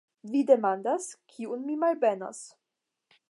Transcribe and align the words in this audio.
Vi 0.35 0.39
demandas, 0.51 1.05
kiun 1.33 1.63
mi 1.67 1.77
malbenas! 1.85 2.43